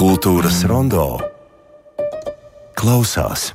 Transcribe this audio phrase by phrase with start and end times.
[0.00, 1.02] Kultūras rondo
[2.72, 3.50] klausās.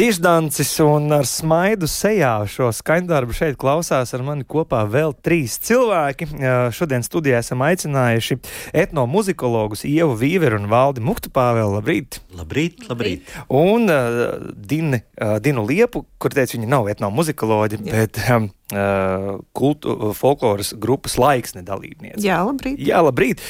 [0.00, 6.30] Diždancis un ar smaidu sejā šo skaņdarbu šeit klausās ar mani kopā vēl trīs cilvēki.
[6.72, 8.38] Šodien studijā esam aicinājuši
[8.80, 11.74] etnomuzikologus Ievu Vīveru un Valdi Muktupāvelu.
[11.74, 12.16] Labrīt!
[12.32, 13.28] Labrīt, labrīt!
[13.52, 18.48] Un uh, Dini, uh, Dinu Liepu, kur teica, viņa nav etnomuzikoloģi, bet um,
[19.56, 22.22] kultu, folkloras grupas laiksne dalībniece.
[22.24, 22.78] Jā, labrīt.
[22.86, 23.42] Jā, labrīt.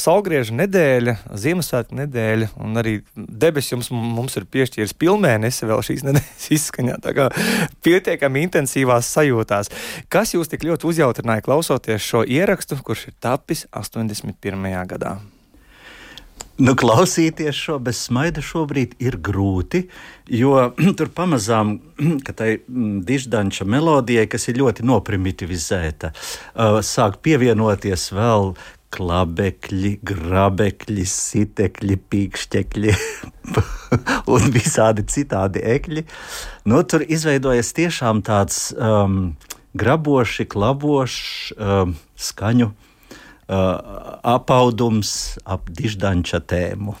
[0.00, 6.48] Salgrieža nedēļa, Ziemassvētku nedēļa, un arī debesis jums mums ir piešķīris pilnmēnesi vēl šīs nedēļas
[6.58, 6.98] izskaņā.
[7.04, 7.28] Tā kā
[7.84, 9.72] pietiekami intensīvās sajūtās.
[10.12, 14.72] Kas jūs tik ļoti uzjautrināja klausoties šo ierakstu, kurš ir tapis 81.
[14.94, 15.18] gadā?
[16.60, 19.86] Nu, klausīties šo bez smaida šobrīd ir grūti,
[20.28, 20.58] jo
[20.98, 21.78] tur pamazām,
[22.38, 28.52] tai mm, diždanča melodijai, kas ir ļoti noprimitivizēta, uh, sāk pievienoties vēl
[28.92, 32.92] klabekļi, grabekļi, sitekļi, pīkšķekļi
[34.34, 36.04] un visādi citādi ekļi.
[36.68, 39.32] Nu, tur izveidojas tiešām tāds um,
[39.72, 42.74] graboši, klabošs um, skaņu
[43.52, 46.96] apaudums ap diždanča tēmu.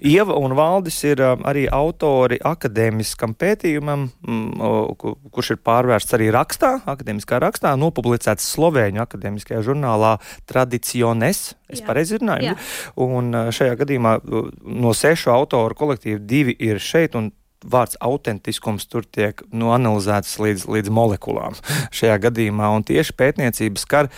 [0.00, 4.98] Ieva un Valdis ir um, arī autori akadēmiskam pētījumam, mm,
[5.34, 10.16] kurš ir pārvērsts arī rakstā, akadēmiskā rakstā, nopublicēts Slovēņu akadēmiskajā žurnālā
[10.48, 11.56] Tradiciones.
[11.72, 12.54] Es pareizi runāju.
[13.02, 14.20] Un uh, šajā gadījumā
[14.62, 17.18] no sešu autoru kolektīvu divi ir šeit.
[17.66, 21.56] Vārds autentiskums tur tiek nu, analizēts līdz, līdz molekulām
[21.96, 24.10] šajā gadījumā, un tieši pētniecības skar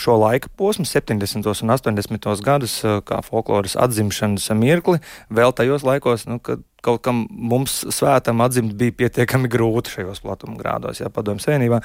[0.00, 1.46] šo laika posmu, 70.
[1.62, 2.42] un 80.
[2.44, 5.00] gadus, kā folkloras atzimšanas mirkli,
[5.30, 10.58] vēl tajos laikos, nu, kad kaut kam mums svētam atzimt bija pietiekami grūti šajos platuma
[10.60, 11.80] grādos, ja padomju savienībā.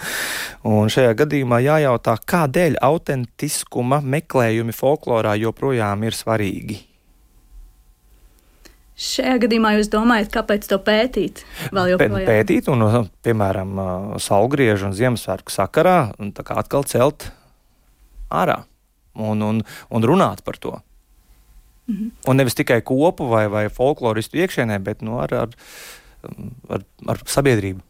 [0.68, 6.89] Un šajā gadījumā jājautā, kādēļ autentiskuma meklējumi folklorā joprojām ir svarīgi.
[9.00, 11.46] Šajā gadījumā jūs domājat, kāpēc to pētīt?
[11.72, 12.84] Pētīt, un,
[13.24, 13.80] piemēram,
[14.20, 17.30] Salgriežu un Ziemassvētku sakarā, un tā kā atkal celt
[18.28, 18.66] ārā
[19.16, 20.76] un, un, un runāt par to.
[21.90, 22.12] -hmm.
[22.28, 25.56] Un nevis tikai kopu vai, vai folkloristu iekšienē, bet nu, ar, ar,
[26.70, 27.82] ar, ar sabiedrību.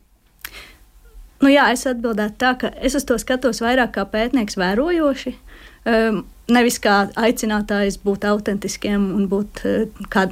[1.40, 5.36] Nu, jā, es atbildētu tā, ka es uz to skatos vairāk kā pētnieks, vērojoši.
[5.88, 10.28] Um, nevis kā aicinātājs būt autentiskiem un būt uh, kā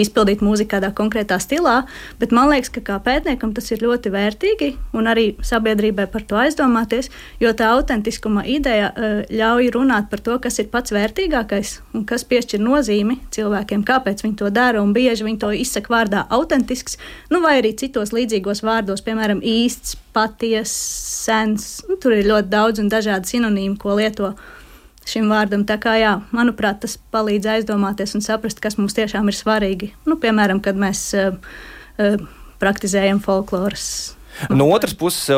[0.00, 1.84] izpildīt mūziku kādā konkrētā stilā,
[2.18, 6.38] bet man liekas, ka kā pētniekam tas ir ļoti vērtīgi un arī sabiedrībai par to
[6.40, 7.10] aizdomāties,
[7.42, 12.26] jo tā autentiskuma ideja uh, ļauj runāt par to, kas ir pats vērtīgākais un kas
[12.26, 16.98] piešķir nozīmi cilvēkiem, kāpēc viņi to dara, un bieži viņi to izsaka vārdā autentisks,
[17.30, 20.74] nu vai arī citos līdzīgos vārdos, piemēram, īsts, patiess,
[21.24, 21.84] sens.
[21.88, 24.38] Nu, tur ir ļoti daudz un dažādi sinonīmi, ko lietot
[25.10, 25.64] šim vārdam.
[25.68, 29.92] Tā kā, jā, manuprāt, tas palīdz aizdomāties un saprast, kas mums tiešām ir svarīgi.
[30.08, 31.38] Nu, piemēram, kad mēs uh,
[31.98, 32.28] uh,
[32.62, 34.14] praktizējam folkloras.
[34.50, 35.28] No otras puses,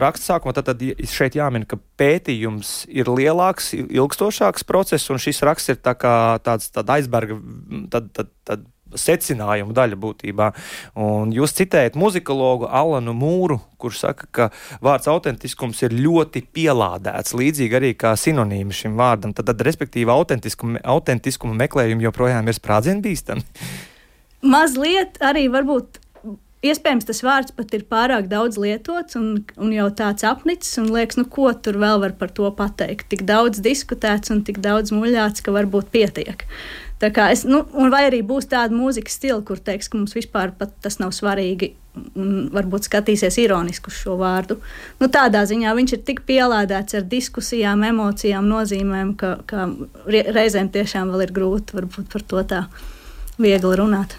[0.00, 0.80] raksts sākumā tad, tad
[1.12, 6.14] šeit jāmin, ka pētījums ir lielāks, ilgstošāks process, un šis raksts ir tā kā
[6.44, 7.36] tāds tād aizberga,
[7.92, 8.64] tad, tad, tad
[9.00, 10.50] secinājumu daļa būtībā.
[11.02, 14.48] Un jūs citējat muzikologu Alanu Mūru, kurš saka, ka
[14.84, 19.36] vārds autentiskums ir ļoti pielādēts, līdzīgi arī kā sinonīmi šim vārdam.
[19.36, 23.44] Tad, tad respektīvi, autentiskuma, autentiskuma meklējumi joprojām ir sprādzienu bīstami.
[24.46, 26.02] Mazliet arī varbūt
[26.66, 31.18] Iespējams, tas vārds pat ir pārāk daudz lietots un, un jau tāds apnicis, un liekas,
[31.20, 33.10] nu, ko tur vēl var par to pateikt.
[33.12, 36.46] Tik daudz diskutēts un tik daudz muļāts, ka varbūt pietiek.
[36.96, 37.60] Tā kā es, nu,
[37.92, 41.74] vai arī būs tāda mūzikas stila, kur teiks, ka mums vispār tas nav svarīgi,
[42.16, 44.56] un varbūt skatīsies ironiski uz šo vārdu.
[45.00, 49.68] Nu, tādā ziņā viņš ir tik pielādēts ar diskusijām, emocijām, nozīmēm, ka, ka
[50.08, 52.62] reizēm tiešām vēl ir grūti par to tā
[53.36, 54.16] viegli runāt.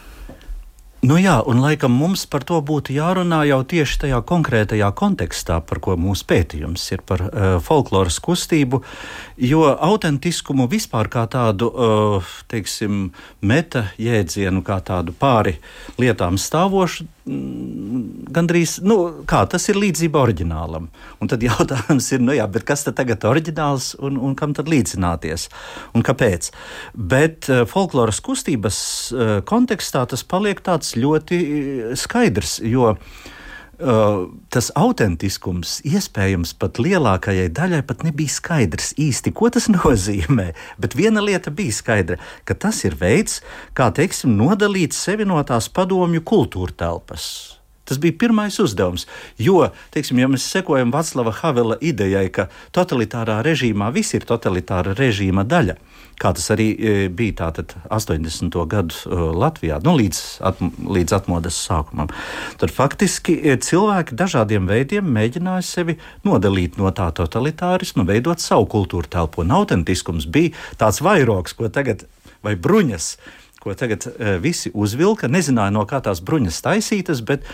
[1.05, 5.77] Nu jā, un laikam mums par to būtu jārunā jau tieši tajā konkrētajā kontekstā, par
[5.83, 8.79] ko mūsu pētījums ir par uh, folkloras kustību,
[9.37, 13.11] jo autentiskumu vispār kā tādu, uh, teiksim,
[13.45, 15.59] meta jēdzienu, kā tādu pāri
[16.01, 18.97] lietām stāvošu, gandrīz nu,
[19.29, 20.89] kā, tas ir līdzība oriģinālam.
[21.21, 24.71] Un tad jautājums ir, nu, jā, kas tad tagad ir oriģināls un, un kam tad
[24.71, 25.47] līdzināties
[25.97, 26.51] un kāpēc?
[26.95, 28.77] Bet uh, folkloras kustības
[29.13, 33.36] uh, kontekstā tas paliek tāds ļoti eh, skaidrs, jo Uh,
[33.77, 40.51] tas autentiskums iespējams pat lielākajai daļai pat nebija skaidrs īsti, ko tas nozīmē.
[40.81, 43.41] Bet viena lieta bija skaidra, ka tas ir veids,
[43.77, 47.56] kā teiksim, nodalīt sevi no tās padomju kultūra telpas.
[47.87, 49.05] Tas bija pirmais uzdevums.
[49.39, 55.45] Jo, teiksim, ja mēs sekojam Vaclava Havela idejai, ka totalitārā režīmā viss ir totalitāra režīma
[55.47, 55.77] daļa,
[56.19, 58.57] kā tas arī e, bija tātad 80.
[58.67, 60.59] gadu e, Latvijā, nu, līdz, at,
[60.97, 62.11] līdz atmodas sākumam.
[62.59, 65.97] Tad faktiski e, cilvēki dažādiem veidiem mēģināja sevi
[66.27, 69.45] nodalīt no tā totalitārisma, veidot savu kultūru telpu.
[69.45, 72.03] Un autentiskums bija tāds vairogs, ko tagad,
[72.43, 73.13] vai bruņas,
[73.63, 74.07] ko tagad
[74.43, 77.45] visi uzvilka, nezināja, no kā tās bruņas taisītas, bet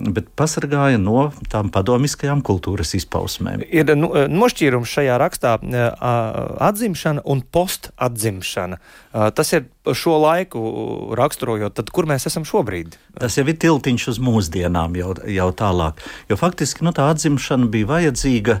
[0.00, 3.64] bet pasargāja no tām padomiskajām kultūras izpausmēm.
[3.66, 5.56] Ir nu, nošķīrums šajā rakstā
[6.70, 8.80] atzimšana un postatzimšana.
[9.36, 9.66] Tas ir
[9.96, 10.62] šo laiku
[11.18, 12.96] raksturojot, tad kur mēs esam šobrīd?
[13.18, 16.00] Tas jau ir tiltiņš uz mūsdienām jau, jau tālāk,
[16.30, 18.60] jo faktiski nu, tā atzimšana bija vajadzīga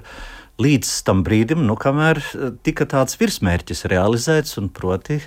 [0.60, 2.20] līdz tam brīdim, nu, kamēr
[2.66, 5.20] tika tāds virsmērķis realizēts, un proti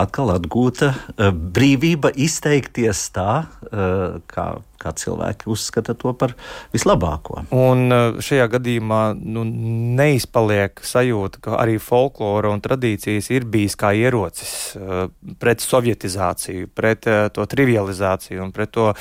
[0.00, 4.46] atkal atgūta uh, brīvība izteikties tā, uh, kā,
[4.80, 6.32] kā cilvēki uzskata to par
[6.72, 7.44] vislabāko.
[7.52, 7.92] Un
[8.24, 9.44] šajā gadījumā nu,
[9.98, 14.54] neizpaliek sajūta, ka arī folklora un tradīcijas ir bijis kā ierocis
[15.42, 18.92] pret sovietizāciju, pret to trivializāciju un pret to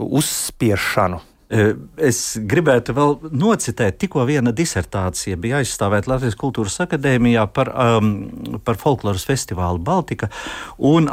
[0.00, 1.20] uzspiešanu.
[1.46, 8.10] Es gribētu vēl nocitēt, tikko viena disertācija bija aizstāvēta Latvijas Kultūras Akadēmijā par, um,
[8.66, 10.26] par folkloras festivālu Baltika,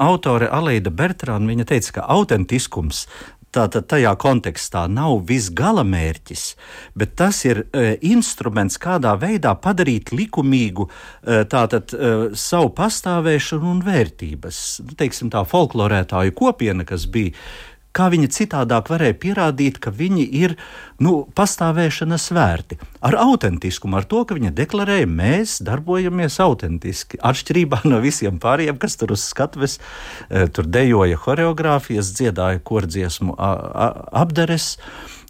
[0.01, 3.05] autore Aleida Bertrāna teica, ka autentiskums
[3.53, 6.45] Tātad tajā kontekstā nav viss gala mērķis,
[6.97, 13.83] bet tas ir e, instruments, kādā veidā padarīt likumīgu e, tātad, e, savu pastāvēšanu un
[13.85, 14.63] vērtības.
[14.87, 17.35] Nu, teiksim, tā folklorētāju kopiena, kas bija
[17.93, 20.55] kā viņi citādāk varēja pierādīt, ka viņi ir
[21.03, 22.79] nu, pastāvēšanas vērti.
[23.05, 27.21] Ar autentiskumu, ar to, ka viņi deklarēja, mēs darbojamies autentiski.
[27.21, 29.79] Atšķirībā no visiem pārējiem, kas tur uz skatuves,
[30.29, 34.73] e, tur dejoja choreogrāfijas, dziedāja kordziesmu apdares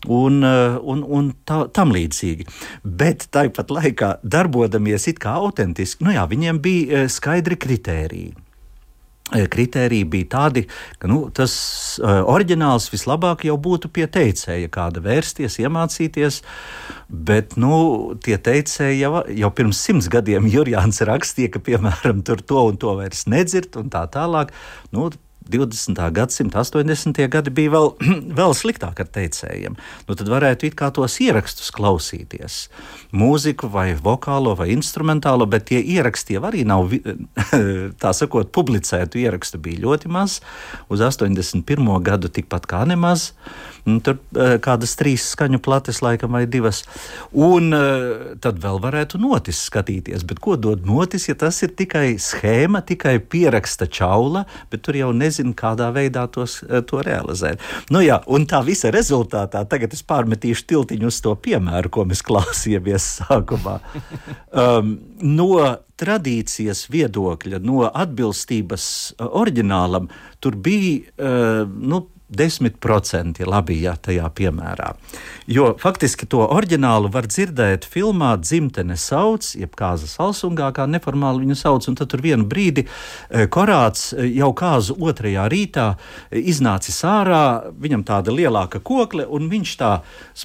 [0.07, 2.47] un, e, un, un tā, tam līdzīgi.
[2.83, 8.33] Bet tāpat laikā, darbodamies it kā autentiski, nu jā, viņiem bija e, skaidri kritēriji.
[9.31, 10.65] E, kritēriji bija tādi,
[10.99, 11.53] ka nu, tas
[12.01, 16.41] uh, oriģināls vislabāk jau būtu pie teicēja, kāda vērsties, iemācīties.
[17.07, 17.73] Bet nu,
[18.25, 23.23] tie teicēji jau, jau pirms simts gadiem Jurjāns rakstīja, ka piemēram to un to vairs
[23.31, 24.51] nedzird un tā tālāk.
[24.91, 25.07] Nu,
[25.49, 26.11] 20.
[26.15, 27.19] gadsimta 80.
[27.29, 27.89] gadi bija vēl,
[28.39, 29.75] vēl sliktāk ar teicējiem.
[30.07, 32.67] Nu, tad varētu it kā tos ierakstus klausīties.
[33.15, 36.93] Mūziku vai vokālo vai instrumentālo, bet tie ieraksti jau arī nav,
[38.03, 40.39] tā sakot, publicētu ierakstu bija ļoti maz.
[40.89, 41.93] Uz 81.
[42.03, 43.31] gadu tikpat kā nemaz.
[43.83, 46.83] Nu, tur eh, kādas trīs skaņu plates, laikam, vai divas.
[47.35, 50.23] Un eh, tad vēl varētu notis skatīties.
[50.27, 55.11] Bet ko dod notis, ja tas ir tikai schēma, tikai pieraksta čaula, bet tur jau
[55.11, 57.59] nezinu, kādā veidā tos, eh, to realizēt.
[57.89, 62.21] Nu, jā, un tā visa rezultātā tagad es pārmetīšu tiltiņu uz to piemēru, ko mēs
[62.21, 63.79] klausījāmies sākumā.
[64.53, 65.55] Um, no
[65.97, 68.85] tradīcijas viedokļa, no atbilstības
[69.17, 70.11] oriģinālam,
[70.43, 72.03] tur bija uh, nu,
[72.37, 74.93] 10% labi, ja tajā piemērā.
[75.47, 81.57] Jo faktiski to oriģinālu var dzirdēt filmā Dzimtene sauc, jeb kāza salsungā, kā neformāli viņu
[81.59, 87.01] sauc, un tad tur vienu brīdi e, korāts e, jau kāzu otrajā rītā e, iznācis
[87.07, 87.43] ārā,
[87.83, 89.91] viņam tāda lielāka kokle, un viņš tā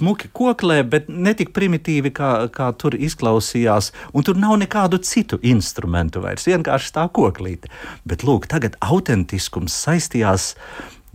[0.00, 5.38] smuki koklē, bet ne tik primitīvi, kā, kā tur izklausījās, un tur nav nekādu citu
[5.46, 7.70] instrumentu vairs, vienkārši tā koklīte.
[8.08, 10.54] Bet lūk, tagad autentiskums saistījās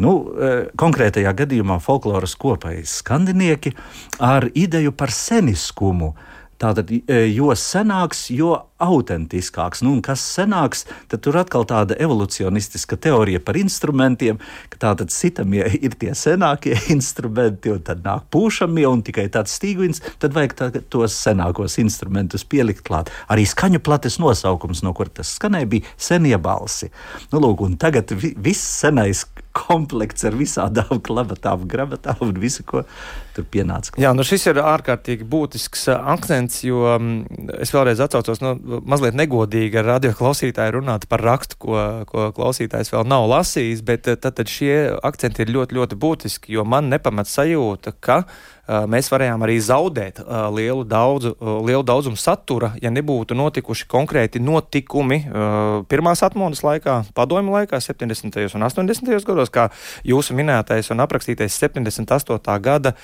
[0.02, 3.76] Nu, e, konkrētajā gadījumā folkloras kopai skandinieki
[4.24, 6.14] ar ideju par seniskumu.
[6.64, 9.82] Tātad, e, jo senāks, jo autentiskāks.
[9.84, 14.40] Nu, kas senāks, tad tur atkal tāda evolūcionistiska teorija par instrumentiem,
[14.72, 20.02] ka tātad sitamie ir tie senākie instrumenti, un tad nāk pūšamie, un tikai tāds stīguins,
[20.24, 23.12] tad vajag tā, tos senākos instrumentus pielikt klāt.
[23.34, 26.94] Arī skaņu plates nosaukums, no kur tas skanēja, bija senie balsi.
[27.34, 32.83] Nu, lūk, un tagad vi, viss senais komplekts ar visādām klabatām, grabatām un visu, ko
[33.33, 33.93] tur pienāca.
[34.01, 37.12] Jā, nu šis ir ārkārtīgi būtisks uh, akcents, jo um,
[37.62, 41.77] es vēlreiz atcaucos, nu, mazliet negodīgi ar radio klausītāju runāt par rakstu, ko,
[42.10, 46.57] ko klausītājs vēl nav lasījis, bet uh, tad, tad šie akcenti ir ļoti, ļoti būtiski,
[46.57, 48.24] jo man nepamat sajūta, ka
[48.67, 50.22] mēs varējām arī zaudēt
[50.55, 51.34] lielu, daudzu,
[51.67, 55.20] lielu daudzumu satura, ja nebūtu notikuši konkrēti notikumi
[55.91, 58.39] pirmās atmodas laikā, padomju laikā, 70.
[58.55, 59.27] un 80.
[59.27, 59.67] gados, kā
[60.08, 62.58] jūsu minētais un aprakstītais 78.
[62.63, 62.96] gada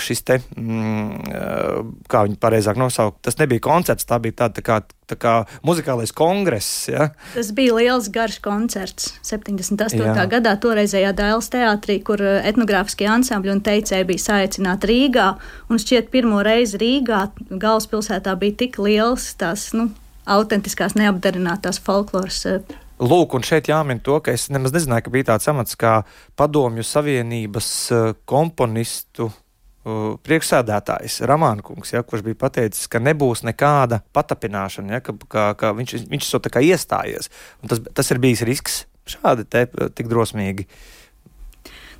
[0.00, 4.82] šis te, mm, kā viņi pareizāk nosaukt, tas nebija koncerts, tā bija tāda tā kā
[5.10, 5.34] tā kā
[5.66, 6.88] muzikālais kongress.
[6.90, 7.10] Ja?
[7.34, 9.98] Tas bija liels garš koncerts 78.
[10.06, 10.26] Jā.
[10.30, 15.32] gadā, toreizējā Dēls teātrī, kur etnogrāfiskie ansambļi un teicēji bija saicināti Rīgā.
[15.70, 19.88] Un šķiet, pirmo reizi Rīgā galvaspilsētā bija tik liels tās nu,
[20.30, 22.44] autentiskās, neapdarinātās folkloras.
[22.46, 26.02] Eh, Lūk, un šeit jāmin to, ka es nemaz nezināju, ka bija tāds amats kā
[26.36, 34.98] Padomju Savienības eh, komponistu uh, priekšsēdētājs Ramānkungs, ja, kurš bija pateicis, ka nebūs nekāda patapināšana,
[34.98, 37.32] ja, ka, ka, ka viņš, viņš to tā kā iestājies.
[37.64, 39.64] Un tas, tas ir bijis risks šādi te,
[39.96, 40.68] tik drosmīgi.
[40.68, 40.99] Uh,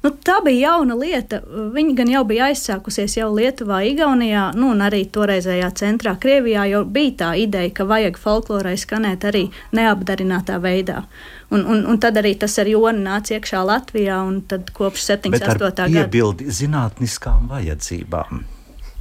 [0.01, 1.43] Nu, tā bija jauna lieta.
[1.75, 6.87] Viņa gan jau bija aizsākusies jau Lietuvā, Igaunijā, nu, un arī toreizējā centrā Krievijā jau
[6.89, 9.45] bija tā ideja, ka vajag folklorai skanēt arī
[9.77, 11.05] neapdarinātā veidā.
[11.53, 15.69] Un, un, un tad arī tas ar Jonu nāca iekšā Latvijā, un tad kopš 78.
[15.69, 18.45] gada iebildi zinātniskām vajadzībām.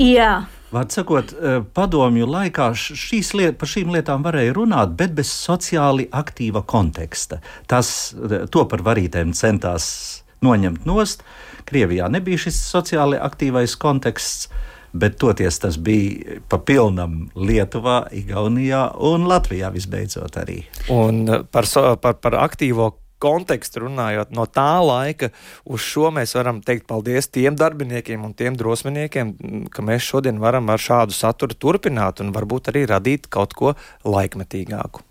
[0.03, 0.33] Jā.
[0.69, 6.09] Vārds sakot, eh, padomju laikā šīs liet, par šīm lietām varēja runāt, bet bez sociāli
[6.11, 7.39] aktīva konteksta.
[7.67, 11.23] Tas, eh, to par varītēm centās noņemt nost.
[11.69, 14.49] Krievijā nebija šis sociāli aktīvais konteksts.
[14.89, 20.63] Bet toties tas bija pa pilnam Lietuvā, Igaunijā un Latvijā visbeidzot arī.
[20.89, 25.29] Un par, so, par, par aktīvo kontekstu runājot, no tā laika
[25.67, 29.35] uz šo mēs varam teikt paldies tiem darbiniekiem un tiem drosminiekiem,
[29.73, 33.75] ka mēs šodien varam ar šādu saturu turpināt un varbūt arī radīt kaut ko
[34.07, 35.03] laikmetīgāku.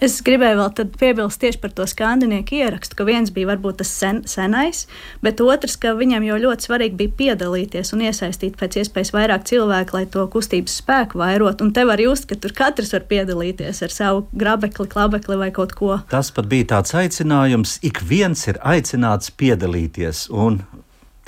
[0.00, 4.22] Es gribēju vēl piebilst tieši par to skandināvu ierakstu, ka viens bija varbūt tas sen,
[4.28, 4.86] senais,
[5.20, 9.98] bet otrs, ka viņam jau ļoti svarīgi bija piedalīties un iesaistīt pēc iespējas vairāk cilvēku,
[9.98, 11.60] lai to kustības spēku vairot.
[11.60, 15.76] Un te var just, ka tur katrs var piedalīties ar savu grabekli, klabekli vai kaut
[15.76, 15.98] ko.
[16.08, 20.62] Tas pat bija tāds aicinājums, ik viens ir aicināts piedalīties, un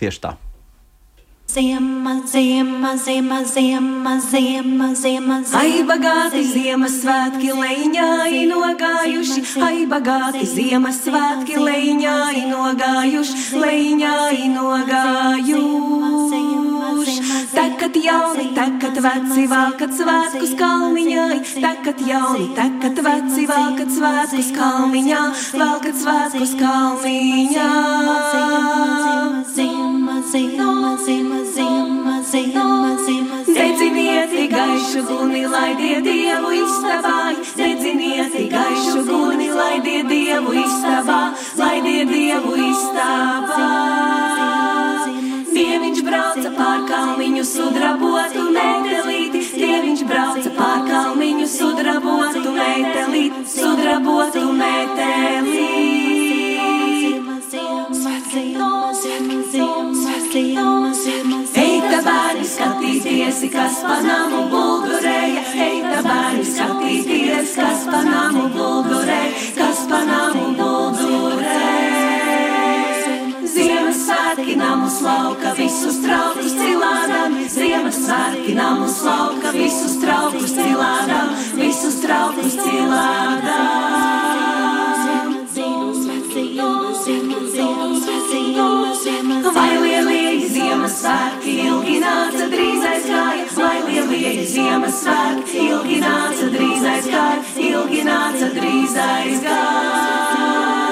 [0.01, 0.33] tieši tā.
[1.53, 12.47] Ziema, ziema, ziema, ziema, ziema, ziema, ai bagāti Ziemassvētki leņķi nogājuši, ai bagāti Ziemassvētki leņķi
[12.55, 15.93] nogājuši, leņķi nogājuši.
[17.53, 25.21] Takat jauni, takat veci, valkat svētkus kalniņai, takat jauni, takat veci, valkat svētkus kalniņā,
[25.61, 27.69] valkat svētkus kalniņā.
[29.53, 33.37] Zima, zima, zima, zima, zima, zima.
[33.47, 37.19] Nedziniet gaišu guni, laidiet dievu istabā,
[37.59, 41.21] nedziniet gaišu guni, laidiet dievu istabā,
[41.59, 43.71] laidiet dievu istabā.
[45.53, 55.32] Dieviņš brauca pār kalniņu sudrabotu metelīti, Dieviņš brauca pār kalniņu sudrabotu metelīti, sudrabotu metelīti.
[63.53, 72.13] Kas pa namu bulgurēja, eita bērni skatīties, kas pa namu bulgurēja, kas pa namu bulgurēja.
[73.53, 84.13] Ziemassvētki namus lauka, visus traukus cilādam, Ziemassvētki namus lauka, visus traukus cilādam, visus traukus cilādam.
[85.53, 85.93] Zima,
[87.05, 87.39] zima,
[90.65, 91.72] zima,
[98.93, 100.83] drīz aizgāja.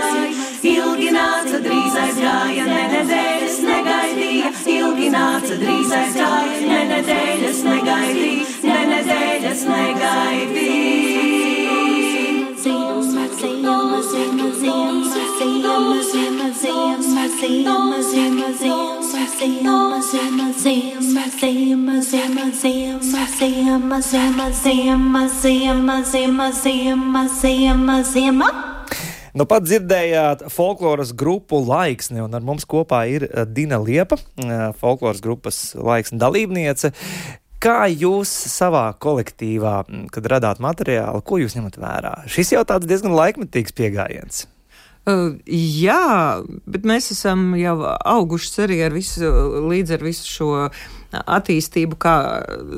[0.71, 8.81] Ilgi nāca drīz aizgāja, ne nedēļas negaidīja, ilgi nāca drīz aizgāja, ne nedēļas negaidīja, ne
[8.95, 11.01] nedēļas negaidīja.
[29.31, 34.71] Nu, pat dzirdējāt folkloras grupu Laiksni, un ar mums kopā ir eh, Dina Liepa, eh,
[34.79, 36.93] folkloras grupas Laiksni dalībniece.
[37.61, 42.15] Kā jūs savā kolektīvā, mm, kad radāt materiālu, ko jūs ņemat vērā?
[42.31, 44.47] Šis jau tāds diezgan laikmetīgs pieejams.
[45.09, 49.31] Uh, jā, bet mēs esam jau auguši arī ar visu,
[49.71, 50.51] līdz ar visu šo
[51.11, 52.15] attīstību, kā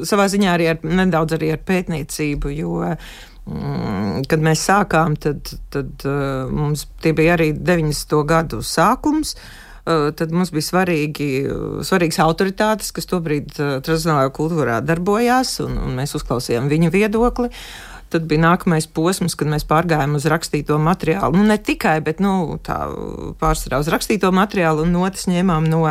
[0.09, 6.07] savā ziņā arī ar, nedaudz arī ar pētniecību, jo mm, kad mēs sākām, tad, tad
[6.07, 8.17] uh, mums tie bija arī 90.
[8.31, 9.37] gadu sākums.
[9.83, 11.31] Uh, tad mums bija svarīgi,
[11.83, 17.50] svarīgas autoritātes, kas tobrīd tradicionālajā kultūrā darbojās, un, un mēs uzklausījām viņu viedokli.
[17.50, 21.38] Uh, Tad bija nākamais posms, kad mēs pārgājām uz rakstīto materiālu.
[21.38, 22.59] Nu, ne tikai, bet nu,
[23.40, 25.87] pārsvarā uz rakstīto materiālu un notis ņēmām no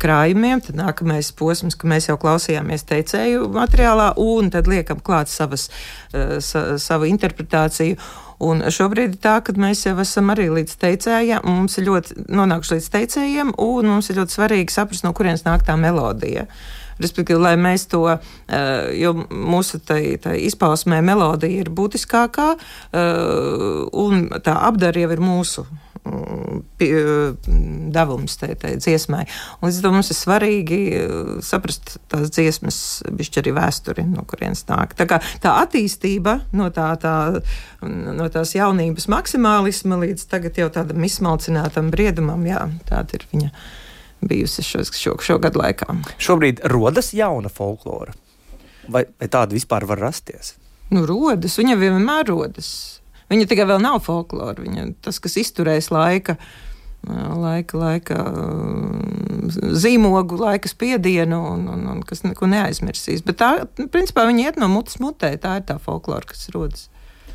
[0.00, 0.62] krājumiem.
[0.64, 5.68] Tad nākamais posms, ka mēs jau klausījāmies teicēju materiālā un tad liekam klāt savas,
[6.12, 8.00] sa, savu interpretāciju.
[8.46, 12.76] Un šobrīd ir tā, ka mēs jau esam arī līdz teicējiem, mums ir ļoti nonākuši
[12.76, 16.44] līdz teicējiem, un mums ir ļoti svarīgi saprast, no kurienes nāk tā melodija.
[16.44, 23.90] Uh, respektīvi, lai mēs to, eh, jo mūsu tai, tai izpausmē melodija ir būtiskākā, eh,
[23.92, 25.66] un tā apdara jau ir mūsu
[26.06, 29.24] mm, mm, devums tai, tai dziesmai.
[29.60, 34.24] Un līdz ar to mums ir svarīgi eh, saprast tās dziesmas, bišķi arī vēsturi, no
[34.28, 34.96] kurienes nāk.
[34.98, 37.16] Tā kā tā attīstība no, tā, tā,
[37.82, 43.52] no tās jaunības maksimālisma līdz tagad jau tādam izsmalcinātam briedumam, jā, tāda ir viņa
[44.20, 45.96] bijusi šo, šo, šo gadu laikā.
[46.22, 48.14] Šobrīd rodas jauna folklora.
[48.88, 50.54] Vai, vai tāda vispār var rasties?
[50.94, 52.68] Nu, rodas, viņa vienmēr rodas.
[53.32, 54.62] Viņa tikai vēl nav folklora.
[54.62, 56.36] Viņa tas, kas izturēs laika,
[57.06, 58.18] laika, laika
[59.50, 63.24] zīmogu, laika spiedienu un, un, un kas neko neaizmirsīs.
[63.26, 63.50] Bet tā,
[63.90, 65.34] principā, viņa iet no mutes mutē.
[65.42, 66.86] Tā ir tā folklora, kas rodas.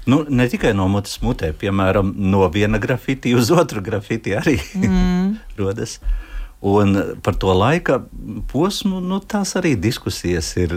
[0.09, 5.35] Nu, ne tikai no mutes mutē, piemēram, no viena grafiti uz otru grafiti arī mm.
[5.61, 5.99] rodas.
[6.61, 8.03] Un par to laika
[8.51, 10.75] posmu nu, tās arī diskusijas ir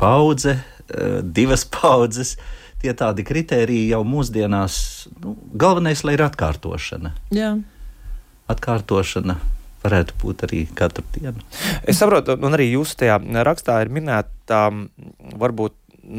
[0.00, 2.36] paudze, eh, divas paudzes.
[2.82, 4.76] Tie tādi kriteriji jau mūsdienās,
[5.22, 7.12] nu, galvenais, lai ir atkārtošana.
[7.30, 7.54] Jā.
[8.50, 9.38] Atkārtošana
[9.82, 11.42] varētu būt arī katru dienu.
[11.88, 14.64] Es saprotu, un arī jūs tajā rakstā ir minēta,
[15.38, 15.76] varbūt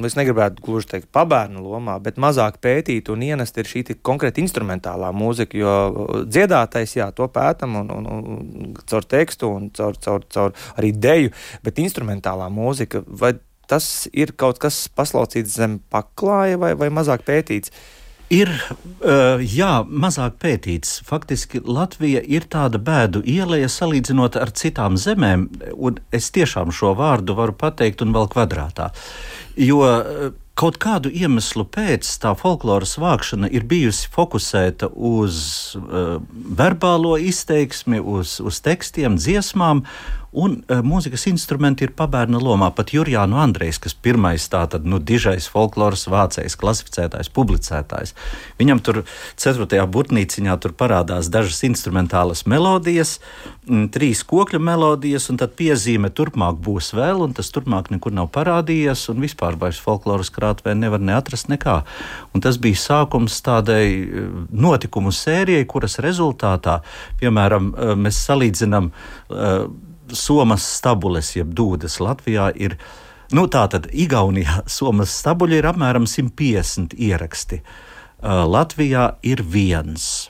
[0.07, 5.11] es negribētu gluži teikt, pabērnu lomā, bet mazāk pētīt un ienest ir šī konkrēta instrumentālā
[5.15, 5.57] mūzika.
[5.57, 5.73] Jo
[6.25, 11.33] dziedātais, jā, to pētam un, un, un caur tekstu un caur, caur, caur arī deju,
[11.65, 13.35] bet instrumentālā mūzika, vai
[13.69, 17.71] tas ir kaut kas paslaucīts zem paklāja vai, vai mazāk pētīts?
[18.33, 21.01] Ir uh, jā, mazāk pētīts.
[21.05, 27.35] Faktiski Latvija ir tāda bēdu ielēja salīdzinot ar citām zemēm, un es tiešām šo vārdu
[27.37, 28.89] varu pateikt un vēl kvadrātā.
[29.59, 35.37] Jo uh, kaut kādu iemeslu pēc tā folkloras vākšana ir bijusi fokusēta uz
[35.77, 36.17] uh,
[36.57, 39.85] verbālo izteiksmi, uz, uz tekstiem, dziesmām,
[40.33, 42.71] Un uh, mūzikas instrumenti ir pabērna lomā.
[42.73, 48.15] Pat Jurijānu Andrejs, kas pirmais tātad, nu, dižais folkloras vācējs, klasificētājs, publicētājs.
[48.57, 49.03] Viņam tur
[49.37, 53.19] ceturtajā burtnīciņā tur parādās dažas instrumentālas melodijas,
[53.67, 58.31] m, trīs kokļu melodijas, un tad piezīme turpmāk būs vēl, un tas turpmāk nekur nav
[58.33, 61.83] parādījies, un vispār vairs folkloras krātuvē nevar neatrast nekā.
[62.33, 63.85] Un tas bija sākums tādai
[64.49, 66.81] notikumu sērijai, kuras rezultātā,
[67.21, 72.77] piemēram, mēs salīdzinām uh, somas stabules, jeb dūdes Latvijā ir.
[73.33, 77.63] Nu, tā tad Igaunijā somas stabuļi ir apmēram 150 ieraksti.
[78.23, 80.29] Uh, Latvijā ir viens.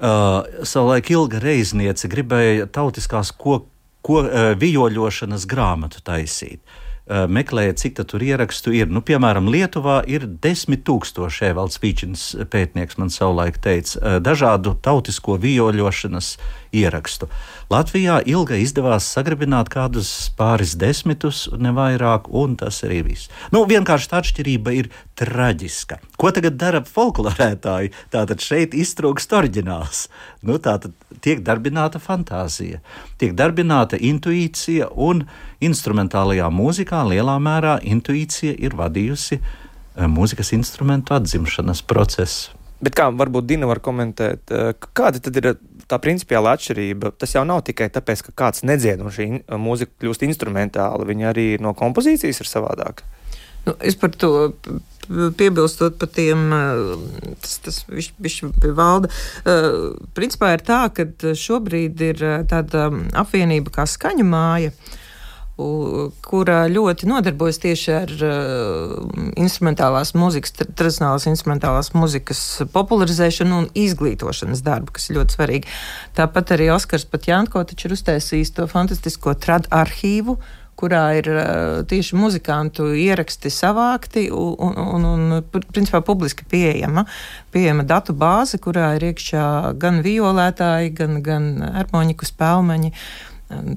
[0.00, 3.64] Uh, Savulaik ilga reizniece gribēja tautiskās ko,
[4.00, 6.62] ko, uh, vijoļošanas grāmatu taisīt.
[7.10, 8.88] Uh, meklēja, cik tur ierakstu ir.
[8.88, 15.34] Nu, piemēram, Lietuvā ir desmit tūkstoši evalds Vīčins pētnieks man savulaik teica, uh, dažādu tautisko
[15.42, 16.30] vijoļošanas
[16.72, 17.28] ierakstu.
[17.70, 23.30] Latvijā ilgi izdevās sagrabināt kādus pāris desmitus, ne vairāk, un tas arī viss.
[23.54, 26.00] Nu, vienkārši tā atšķirība ir traģiska.
[26.20, 27.92] Ko tagad dara folklorētāji?
[28.12, 30.06] Tātad šeit iztrūkst oriģināls.
[30.46, 32.80] Nu, tātad tiek darbināta fantāzija,
[33.20, 35.26] tiek darbināta intuīcija, un
[35.62, 42.59] instrumentālajā mūzikā lielā mērā intuīcija ir vadījusi eh, mūzikas instrumentu atzimšanas procesu.
[42.80, 45.54] Bet kā varbūt Dina var komentēt, eh, kāda tad ir
[45.90, 47.12] tā principiāla atšķirība?
[47.18, 51.48] Tas jau nav tikai tāpēc, ka kāds nedzied un šī mūzika kļūst instrumentāla, viņa arī
[51.60, 53.04] no kompozīcijas ir savādāka.
[53.66, 54.54] Nu, es par to
[55.36, 59.10] piebilstot par tiem, eh, tas, tas viņš valda.
[59.44, 61.04] Uh, principā ir tā, ka
[61.36, 62.16] šobrīd ir
[62.48, 64.70] tāda apvienība kā skaņu māja.
[64.70, 64.96] Uh,
[66.24, 68.94] kura ļoti nodarbojas tieši ar uh,
[69.40, 72.42] instrumentālās mūzikas, tradicionālās instrumentālās mūzikas
[72.74, 75.76] popularizēšanu un izglītošanas darbu, kas ir ļoti svarīgi.
[76.18, 80.38] Tāpat arī Oskars Patjānko taču ir uztaisījis to fantastisko trad arhīvu,
[80.80, 81.44] kurā ir uh,
[81.88, 87.04] tieši muzikantu ieraksti savākti un, un, un principā publiski pieejama,
[87.52, 89.44] pieejama datu bāze, kurā ir iekšā
[89.80, 92.94] gan violētāji, gan, gan harmoniku spēlmeņi.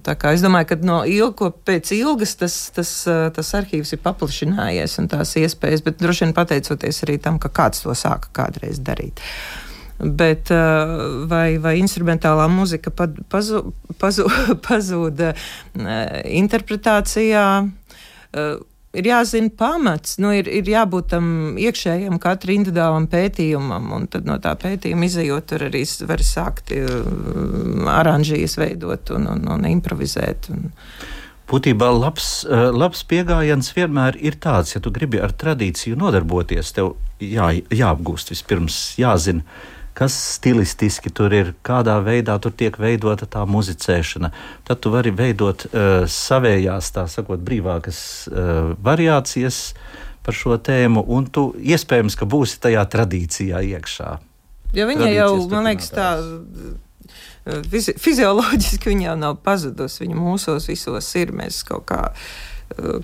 [0.06, 2.92] Tā kā es domāju, ka no ilga, pēc ilgas tas, tas,
[3.34, 7.82] tas arhīvs ir paplašinājies un tās iespējas, bet droši vien pateicoties arī tam, ka kāds
[7.82, 9.24] to sāka kādreiz darīt.
[10.04, 10.52] Bet
[11.30, 13.64] vai, vai instrumentālā muzika pazu,
[14.02, 14.28] pazu,
[14.68, 15.34] pazūda
[16.42, 17.48] interpretācijā?
[18.94, 21.26] Ir jāzina pamats, nu, ir, ir jābūt tam
[21.60, 26.94] iekšējam, katra individuālam pētījumam, un tad no tā pētījuma izējot, tur arī var sākt uh,
[27.98, 30.52] oranžijas veidot un, un, un improvizēt.
[30.54, 30.70] Un.
[31.50, 36.94] Būtībā labs, uh, labs pieejams vienmēr ir tāds, ja tu gribi ar tradīciju nodarboties, tev
[37.22, 39.46] jā, jāapgūst vispirms, jāzina
[39.98, 44.32] kas stilistiski tur ir, kādā veidā tur tiek veidota tā muzicēšana.
[44.68, 48.00] Tad tu vari veidot uh, savējās, tā sakot, brīvākas
[48.32, 49.74] uh, variācijas
[50.24, 54.16] par šo tēmu, un tu iespējams, ka būsi tajā tradīcijā iekšā.
[54.74, 56.74] Jo viņa jau, man liekas, tā uh,
[57.70, 60.04] fizi fizioloģiski viņa jau nav pazudusi.
[60.06, 61.34] Viņa mūsos visos ir.
[61.36, 62.02] Mēs kaut kā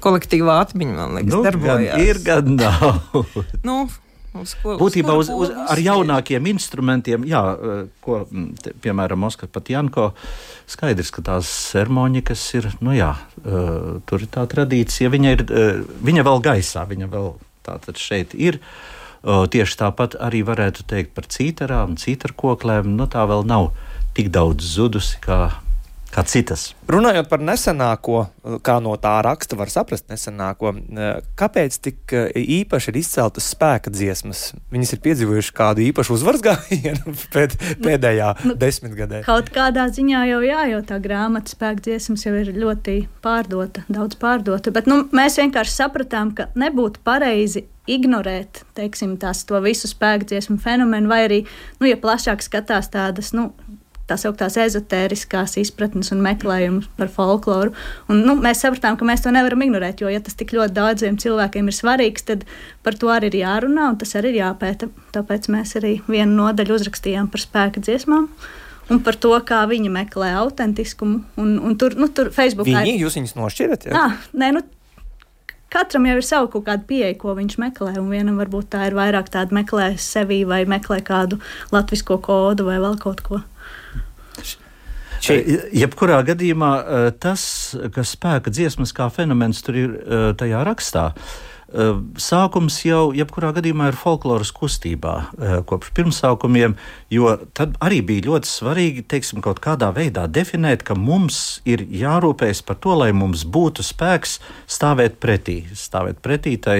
[0.02, 1.92] kolektīvā atmiņā, man liekas, nu, darbojas.
[1.92, 3.26] Gan ir, gan nav.
[3.68, 3.82] nu,
[4.38, 8.22] Uz ko, Būtībā uz, uz, ar jaunākiem instrumentiem, jā, eh, ko,
[8.62, 10.12] te, piemēram, Oskars Patjanko,
[10.70, 15.82] skaidrs, ka tās sermonikas ir, nu jā, uh, tur ir tā tradīcija, viņa ir, uh,
[16.06, 17.34] viņa vēl gaisā, viņa vēl
[17.66, 18.62] tātad šeit ir.
[19.20, 23.74] Tieši tāpat arī varētu teikt par cītarām, cītarkoklēm, nu tā vēl nav
[24.16, 25.58] tik daudz zudusi, kā
[26.14, 26.72] kā citas.
[26.90, 28.24] Runājot par nesenāko,
[28.66, 30.74] kā no tā raksta var saprast nesenāko,
[31.40, 32.24] kāpēc tik e,
[32.60, 34.50] īpaši ir izceltas spēka dziesmas?
[34.74, 39.24] Viņas ir piedzīvojušas kādu īpašu uzvaras gājienu pēd, pēdējā nu, desmitgadē.
[39.28, 44.18] Kaut kādā ziņā jau jā, jo tā grāmata spēka dziesmas jau ir ļoti pārdota, daudz
[44.22, 50.28] pārdota, bet nu, mēs vienkārši sapratām, ka nebūtu pareizi ignorēt teiksim, tās, to visu spēku
[50.30, 51.40] dziesmu fenomenu, vai arī,
[51.82, 53.50] nu, ja plašāk skatās tādas nu,
[54.10, 57.76] tā sauktās ezotēriskās izpratnes un meklējumus par folkloru.
[58.10, 61.20] Un, nu, mēs sapratām, ka mēs to nevaram ignorēt, jo, ja tas tik ļoti daudziem
[61.22, 62.48] cilvēkiem ir svarīgs, tad
[62.86, 64.90] par to arī ir jārunā un tas arī ir jāpēta.
[65.16, 68.28] Tāpēc mēs arī vienu nodaļu uzrakstījām par spēka dziesmām.
[68.90, 71.22] Un par to, kā viņi meklē autentiskumu.
[71.38, 73.86] Un, un tur, nu, tur Facebookā viņi, jūs viņus nošķirat?
[73.92, 74.64] Jā, nē, nu,
[75.74, 77.94] katram jau ir sava kaut kāda pieeja, ko viņš meklē.
[78.02, 81.40] Un vienam varbūt tā ir vairāk tāda meklē sevi vai meklē kādu
[81.74, 83.44] latviešu kodu vai vēl kaut ko.
[85.24, 85.38] Šī...
[85.76, 86.72] Jebkurā gadījumā
[87.22, 87.44] tas,
[87.96, 89.96] ka spēka dziesmas kā fenomens tur ir
[90.40, 91.10] tajā rakstā.
[92.18, 95.14] Sākums jau, jebkurā gadījumā, ir folkloras kustībā,
[95.70, 96.74] kopš pirmsākumiem,
[97.14, 102.64] jo tad arī bija ļoti svarīgi, teiksim, kaut kādā veidā definēt, ka mums ir jārūpējas
[102.66, 106.80] par to, lai mums būtu spēks stāvēt pretī, stāvēt pretī tai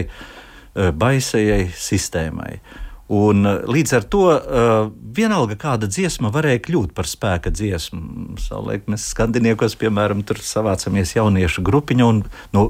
[0.74, 2.54] baisajai sistēmai.
[2.58, 2.79] Uh,
[3.10, 8.38] Un, eh, līdz ar to uh, vienalga kāda dziesma varēja kļūt par spēka dziesmu.
[8.44, 12.66] Savulaik mēs skandiniekos, piemēram, tur savācamies jauniešu grupiņu un nu,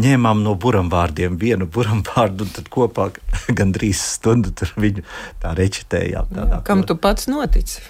[0.00, 3.10] ņēmām no buramvārdiem vienu buramvārdu un tad kopā
[3.58, 5.04] gandrīz stundu tur viņu
[5.44, 6.32] tā rečitējām.
[6.40, 7.84] Jā, kam tu pats notici?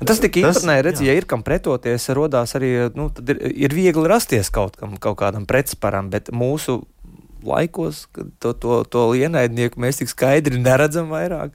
[0.00, 4.08] Tas tik īpatnēji redz, ja ir kam pretoties, rodās arī, nu, tad ir, ir viegli
[4.08, 6.80] rasties kaut kam, kaut kādam pretsparam, bet mūsu
[7.46, 11.54] laikos, kad to, to, to ienaidnieku mēs tik skaidri neredzam vairāk.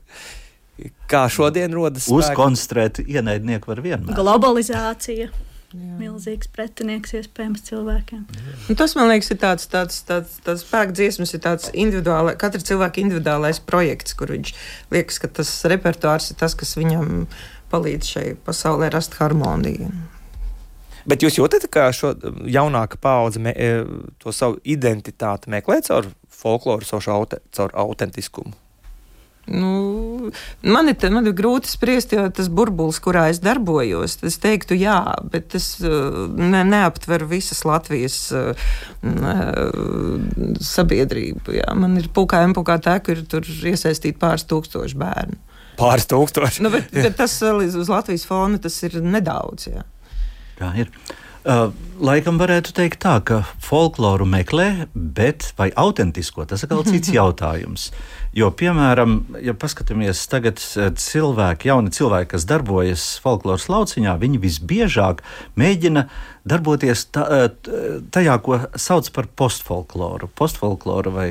[1.10, 2.06] Kā šodien rodas?
[2.12, 4.14] Uzkonstruēt ienaidnieku var vienmēr.
[4.18, 5.30] Globalizācija.
[5.68, 5.94] Jā.
[5.98, 8.22] Milzīgs pretinieks iespējams cilvēkiem.
[8.70, 12.62] Nu, tas man liekas, ir tāds, tāds, tāds, tāds spēka dziesmas, ir tāds individuālais, katra
[12.70, 14.54] cilvēka individuālais projekts, kur viņš
[14.94, 17.26] liekas, ka tas repertuārs ir tas, kas viņam
[17.68, 19.90] palīdz šai pasaulē rast harmoniju.
[21.08, 22.12] Bet jūs jūtat, ka šo
[22.44, 23.82] jaunāka paudze me, e,
[24.20, 28.56] to savu identitāti meklē caur folkloru, caur autentiskumu?
[29.48, 34.76] Nu, man, ir, man ir grūti spriest, jo tas burbulis, kurā es darbojos, es teiktu,
[34.76, 34.98] jā,
[35.32, 38.18] bet tas ne, neaptver visas Latvijas
[39.00, 39.36] ne,
[40.68, 41.56] sabiedrību.
[41.56, 41.72] Jā.
[41.80, 45.40] Man ir pulkā, pulkā tā, ka ir tur iesaistīti pāris tūkstoši bērnu.
[45.78, 46.66] Pāris tūkstoši.
[46.66, 49.70] nu, bet, bet tas uz Latvijas fona tas ir nedaudz.
[49.70, 49.86] Jā.
[50.58, 50.92] Tā ir.
[51.48, 51.70] Uh,
[52.02, 57.88] laikam varētu teikt tā, ka folkloru meklē, bet vai autentisko tas ir kaut cits jautājums.
[58.36, 65.22] Jo, piemēram, ja paskatāmies tagad cilvēki, jauni cilvēki, kas darbojas folkloras lauciņā, viņi visbiežāk
[65.58, 66.04] mēģina
[66.48, 67.24] darboties tā,
[68.14, 70.28] tajā, ko sauc par postfolkloru.
[70.38, 71.30] Postfolkloru vai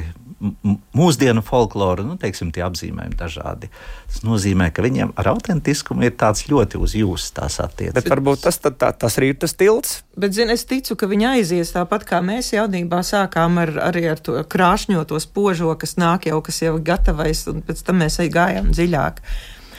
[0.98, 3.70] mūsdienu folkloru, nu, teiksim, tie apzīmējumi dažādi.
[4.06, 7.98] Tas nozīmē, ka viņiem ar autentiskumu ir tāds ļoti uz jūsu tās attiecības.
[7.98, 9.98] Bet varbūt tas, tā, tā, tas arī ir tas tilts.
[10.18, 14.22] Bet, zini, es ticu, ka viņi aizies tāpat kā mēs jaunībā sākām ar, arī ar
[14.22, 18.70] to krāšņoto spožo, kas nāk jau, kas jau ir gatavais, un pēc tam mēs gājām
[18.78, 19.24] dziļāk.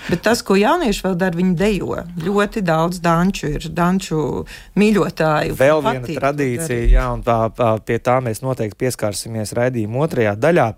[0.09, 1.99] Bet tas, ko jaunieši vēl dara, viņi dejo.
[2.23, 4.21] Ļoti daudz danču ir, danču
[4.79, 5.57] mīļotāju.
[5.59, 7.37] Vēl viena patīk, tradīcija, jā, un tā,
[7.89, 10.69] pie tā mēs noteikti pieskārsimies raidījuma otrajā daļā.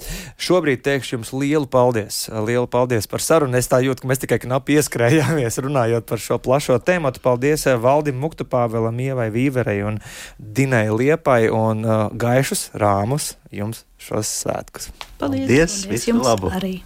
[0.40, 2.24] Šobrīd teikšu jums lielu paldies.
[2.32, 3.58] Lielu paldies par sarunu.
[3.60, 7.22] Es tā jūtu, ka mēs tikai knapi ieskrējāmies runājot par šo plašo tēmatu.
[7.24, 10.00] Paldies Valdim Muktupāvelam, Ievai Vīverei un
[10.38, 14.90] Dinai Liepai un uh, gaišus rāmus jums šos svētkus.
[15.20, 15.46] Paldies!
[15.46, 16.50] paldies, paldies visu labu!
[16.54, 16.78] Arī.